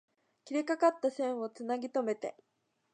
[0.45, 2.35] 切れかかった線を繋ぎとめて